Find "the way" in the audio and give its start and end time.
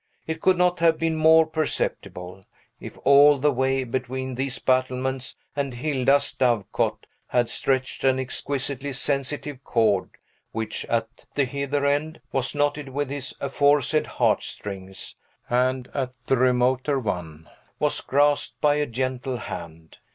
3.37-3.83